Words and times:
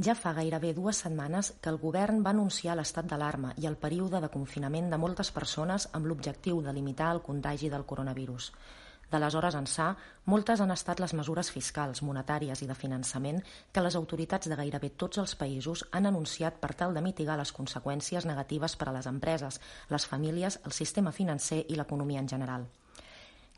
Ja 0.00 0.14
fa 0.16 0.30
gairebé 0.32 0.70
dues 0.72 1.00
setmanes 1.02 1.50
que 1.60 1.68
el 1.68 1.76
govern 1.80 2.22
va 2.24 2.30
anunciar 2.32 2.72
l'estat 2.78 3.08
d'alarma 3.10 3.50
i 3.60 3.66
el 3.68 3.74
període 3.82 4.22
de 4.24 4.30
confinament 4.32 4.88
de 4.88 4.98
moltes 5.02 5.30
persones 5.38 5.88
amb 5.98 6.08
l'objectiu 6.08 6.62
de 6.64 6.72
limitar 6.72 7.10
el 7.12 7.20
contagi 7.26 7.68
del 7.68 7.84
coronavirus. 7.90 8.46
D'aleshores 9.10 9.58
ençà, 9.60 9.90
moltes 10.24 10.64
han 10.64 10.72
estat 10.72 11.04
les 11.04 11.12
mesures 11.20 11.52
fiscals, 11.52 12.00
monetàries 12.00 12.64
i 12.64 12.70
de 12.70 12.78
finançament 12.82 13.44
que 13.74 13.84
les 13.84 13.98
autoritats 14.00 14.48
de 14.48 14.56
gairebé 14.56 14.94
tots 15.04 15.20
els 15.20 15.36
països 15.36 15.84
han 15.92 16.08
anunciat 16.08 16.56
per 16.64 16.72
tal 16.72 16.96
de 16.96 17.04
mitigar 17.04 17.36
les 17.36 17.52
conseqüències 17.52 18.24
negatives 18.24 18.80
per 18.80 18.88
a 18.88 18.96
les 18.96 19.10
empreses, 19.10 19.60
les 19.90 20.06
famílies, 20.14 20.62
el 20.64 20.72
sistema 20.72 21.12
financer 21.12 21.66
i 21.68 21.76
l'economia 21.76 22.24
en 22.24 22.36
general. 22.38 22.70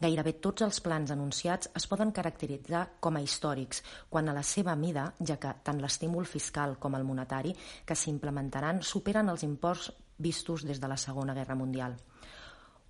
Gairebé 0.03 0.33
tots 0.43 0.65
els 0.67 0.81
plans 0.83 1.13
anunciats 1.15 1.69
es 1.79 1.85
poden 1.87 2.11
caracteritzar 2.17 2.81
com 3.05 3.15
a 3.15 3.21
històrics 3.23 3.83
quan 4.11 4.29
a 4.29 4.35
la 4.35 4.43
seva 4.43 4.75
mida, 4.75 5.05
ja 5.29 5.37
que 5.39 5.53
tant 5.63 5.79
l'estímul 5.79 6.27
fiscal 6.27 6.75
com 6.83 6.97
el 6.99 7.05
monetari 7.07 7.53
que 7.87 7.95
s'implementaran 7.95 8.83
superen 8.83 9.31
els 9.31 9.45
imports 9.47 9.93
vistos 10.19 10.67
des 10.67 10.83
de 10.83 10.91
la 10.91 10.99
Segona 10.99 11.37
Guerra 11.39 11.55
Mundial. 11.55 11.95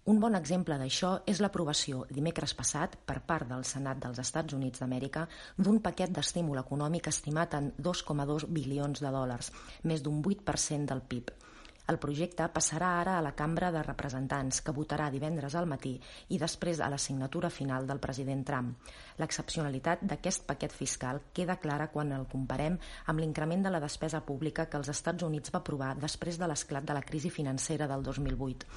Un 0.08 0.24
bon 0.24 0.34
exemple 0.34 0.78
d'això 0.80 1.12
és 1.28 1.44
l'aprovació 1.44 2.06
dimecres 2.08 2.56
passat 2.58 2.96
per 3.06 3.20
part 3.28 3.50
del 3.52 3.68
Senat 3.68 4.00
dels 4.06 4.24
Estats 4.24 4.56
Units 4.56 4.80
d'Amèrica 4.80 5.28
d'un 5.58 5.82
paquet 5.84 6.16
d'estímul 6.16 6.64
econòmic 6.64 7.12
estimat 7.12 7.60
en 7.60 7.72
2,2 7.76 8.48
bilions 8.48 9.04
de 9.04 9.12
dòlars, 9.12 9.52
més 9.84 10.02
d'un 10.02 10.24
8% 10.24 10.88
del 10.94 11.04
PIB. 11.12 11.41
El 11.90 11.98
projecte 11.98 12.46
passarà 12.54 12.88
ara 13.00 13.16
a 13.18 13.22
la 13.26 13.32
Cambra 13.34 13.72
de 13.74 13.80
Representants, 13.82 14.60
que 14.62 14.74
votarà 14.74 15.08
divendres 15.10 15.56
al 15.58 15.66
matí 15.66 15.96
i 16.30 16.38
després 16.38 16.78
a 16.78 16.88
la 16.92 16.98
signatura 17.04 17.50
final 17.50 17.88
del 17.88 17.98
president 18.04 18.44
Trump. 18.46 18.76
L'excepcionalitat 19.18 20.04
d'aquest 20.06 20.44
paquet 20.46 20.72
fiscal 20.72 21.18
queda 21.34 21.58
clara 21.64 21.88
quan 21.90 22.12
el 22.14 22.28
comparem 22.30 22.76
amb 23.10 23.22
l'increment 23.22 23.66
de 23.66 23.72
la 23.74 23.80
despesa 23.82 24.20
pública 24.28 24.68
que 24.70 24.78
els 24.78 24.92
Estats 24.94 25.26
Units 25.26 25.50
va 25.54 25.58
aprovar 25.64 25.96
després 25.98 26.38
de 26.38 26.46
l'esclat 26.46 26.86
de 26.86 26.94
la 26.94 27.02
crisi 27.02 27.30
financera 27.34 27.88
del 27.90 28.06
2008. 28.06 28.68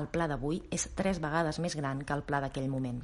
El 0.00 0.08
pla 0.14 0.28
d'avui 0.30 0.62
és 0.72 0.88
tres 0.96 1.20
vegades 1.20 1.60
més 1.60 1.76
gran 1.76 2.00
que 2.00 2.16
el 2.16 2.24
pla 2.24 2.40
d'aquell 2.46 2.72
moment. 2.72 3.02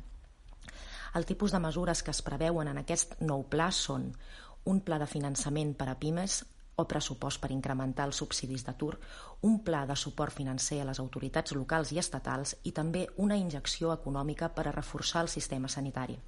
El 1.12 1.26
tipus 1.26 1.52
de 1.52 1.60
mesures 1.60 2.00
que 2.06 2.14
es 2.14 2.22
preveuen 2.22 2.70
en 2.70 2.80
aquest 2.80 3.18
nou 3.20 3.44
pla 3.44 3.68
són 3.74 4.08
un 4.70 4.80
pla 4.86 4.98
de 5.02 5.08
finançament 5.10 5.74
per 5.74 5.88
a 5.90 5.98
pimes, 6.00 6.44
o 6.80 6.88
pressupost 6.88 7.40
per 7.40 7.52
incrementar 7.54 8.06
els 8.08 8.20
subsidis 8.22 8.64
d'atur, 8.66 8.96
un 9.46 9.60
pla 9.64 9.84
de 9.86 9.96
suport 9.96 10.34
financer 10.34 10.80
a 10.82 10.88
les 10.88 11.00
autoritats 11.00 11.54
locals 11.56 11.92
i 11.92 12.00
estatals 12.02 12.56
i 12.64 12.72
també 12.72 13.06
una 13.16 13.36
injecció 13.36 13.92
econòmica 13.94 14.50
per 14.56 14.66
a 14.68 14.74
reforçar 14.76 15.22
el 15.26 15.32
sistema 15.32 15.68
sanitari. 15.68 16.18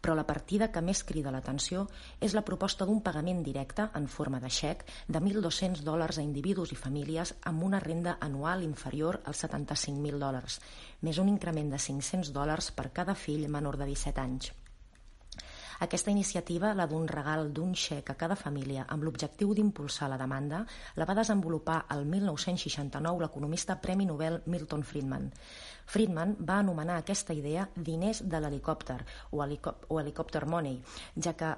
Però 0.00 0.14
la 0.14 0.26
partida 0.26 0.68
que 0.72 0.82
més 0.88 1.00
crida 1.06 1.32
l'atenció 1.34 1.86
és 2.20 2.34
la 2.36 2.44
proposta 2.48 2.86
d'un 2.86 3.00
pagament 3.02 3.40
directe 3.46 3.88
en 4.00 4.06
forma 4.16 4.38
de 4.42 4.50
xec 4.58 4.84
de 5.08 5.22
1.200 5.22 5.82
dòlars 5.88 6.20
a 6.20 6.26
individus 6.26 6.72
i 6.72 6.78
famílies 6.82 7.34
amb 7.50 7.64
una 7.70 7.80
renda 7.80 8.18
anual 8.20 8.62
inferior 8.66 9.22
als 9.24 9.42
75.000 9.46 10.20
dòlars, 10.22 10.60
més 11.02 11.18
un 11.18 11.32
increment 11.32 11.72
de 11.72 11.82
500 11.88 12.30
dòlars 12.36 12.70
per 12.70 12.92
cada 12.92 13.18
fill 13.26 13.48
menor 13.48 13.80
de 13.80 13.90
17 13.94 14.24
anys. 14.28 14.52
Aquesta 15.78 16.10
iniciativa, 16.10 16.72
la 16.74 16.86
d'un 16.88 17.04
regal 17.08 17.50
d'un 17.52 17.74
xec 17.76 18.08
a 18.10 18.16
cada 18.16 18.36
família 18.36 18.86
amb 18.88 19.04
l'objectiu 19.04 19.52
d'impulsar 19.52 20.08
la 20.08 20.16
demanda, 20.16 20.62
la 20.96 21.04
va 21.04 21.16
desenvolupar 21.18 21.82
el 21.92 22.06
1969 22.08 23.20
l'economista 23.20 23.76
Premi 23.80 24.06
Nobel 24.06 24.40
Milton 24.46 24.82
Friedman. 24.82 25.30
Friedman 25.86 26.36
va 26.40 26.58
anomenar 26.64 26.96
aquesta 26.98 27.36
idea 27.36 27.68
diners 27.76 28.22
de 28.24 28.40
l'helicòpter 28.40 28.98
o, 29.32 29.44
o 29.44 30.00
helicòpter 30.00 30.46
money, 30.46 30.80
ja 31.16 31.34
que 31.36 31.54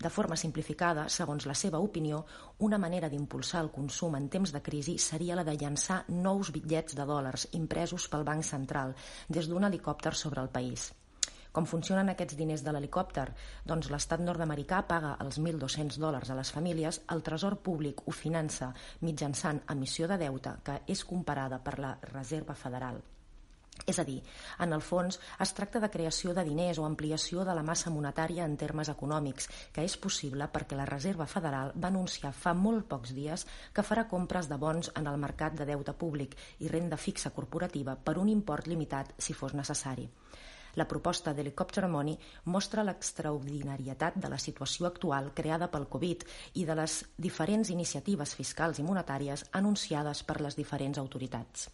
de 0.00 0.10
forma 0.10 0.36
simplificada, 0.40 1.06
segons 1.12 1.46
la 1.46 1.54
seva 1.54 1.80
opinió, 1.84 2.24
una 2.66 2.78
manera 2.78 3.10
d'impulsar 3.12 3.60
el 3.64 3.70
consum 3.74 4.16
en 4.16 4.28
temps 4.32 4.54
de 4.54 4.62
crisi 4.64 4.96
seria 4.98 5.36
la 5.36 5.44
de 5.44 5.56
llançar 5.60 6.04
nous 6.08 6.50
bitllets 6.54 6.96
de 6.96 7.06
dòlars 7.06 7.46
impresos 7.60 8.08
pel 8.08 8.24
Banc 8.24 8.46
Central 8.46 8.96
des 9.28 9.50
d'un 9.50 9.68
helicòpter 9.68 10.14
sobre 10.14 10.40
el 10.40 10.48
país. 10.48 10.90
Com 11.52 11.66
funcionen 11.66 12.12
aquests 12.12 12.36
diners 12.38 12.62
de 12.62 12.74
l'helicòpter? 12.74 13.26
Doncs 13.66 13.90
l'estat 13.90 14.22
nord-americà 14.22 14.82
paga 14.90 15.16
els 15.24 15.40
1.200 15.42 15.98
dòlars 15.98 16.30
a 16.30 16.36
les 16.38 16.52
famílies, 16.54 17.00
el 17.14 17.24
tresor 17.26 17.56
públic 17.68 18.04
ho 18.06 18.14
finança 18.14 18.72
mitjançant 19.06 19.64
emissió 19.74 20.06
de 20.10 20.20
deute 20.26 20.58
que 20.66 20.82
és 20.86 21.06
comparada 21.14 21.58
per 21.64 21.80
la 21.82 21.96
Reserva 22.12 22.54
Federal. 22.54 23.00
És 23.86 23.98
a 23.98 24.04
dir, 24.04 24.18
en 24.64 24.74
el 24.76 24.82
fons 24.84 25.16
es 25.40 25.52
tracta 25.56 25.80
de 25.82 25.88
creació 25.90 26.34
de 26.36 26.44
diners 26.44 26.78
o 26.78 26.84
ampliació 26.86 27.46
de 27.48 27.54
la 27.56 27.64
massa 27.66 27.90
monetària 27.90 28.44
en 28.44 28.56
termes 28.60 28.90
econòmics, 28.92 29.48
que 29.74 29.84
és 29.88 29.96
possible 30.04 30.46
perquè 30.52 30.78
la 30.78 30.86
Reserva 30.90 31.26
Federal 31.26 31.72
va 31.74 31.88
anunciar 31.88 32.34
fa 32.36 32.52
molt 32.54 32.86
pocs 32.92 33.14
dies 33.16 33.46
que 33.72 33.86
farà 33.86 34.06
compres 34.10 34.50
de 34.52 34.60
bons 34.66 34.92
en 35.00 35.08
el 35.10 35.18
mercat 35.24 35.56
de 35.58 35.66
deute 35.72 35.96
públic 36.04 36.36
i 36.60 36.68
renda 36.68 37.00
fixa 37.08 37.34
corporativa 37.34 37.96
per 37.96 38.18
un 38.22 38.28
import 38.28 38.68
limitat 38.70 39.14
si 39.18 39.34
fos 39.34 39.56
necessari. 39.56 40.06
La 40.76 40.86
proposta 40.86 41.34
d'Helicopter 41.34 41.88
Money 41.88 42.18
mostra 42.44 42.84
l'extraordinarietat 42.86 44.20
de 44.20 44.30
la 44.30 44.38
situació 44.38 44.86
actual 44.90 45.32
creada 45.34 45.70
pel 45.72 45.88
Covid 45.90 46.24
i 46.54 46.68
de 46.68 46.78
les 46.78 47.00
diferents 47.16 47.70
iniciatives 47.74 48.36
fiscals 48.38 48.78
i 48.78 48.86
monetàries 48.86 49.48
anunciades 49.52 50.22
per 50.22 50.40
les 50.40 50.58
diferents 50.58 50.98
autoritats. 50.98 51.68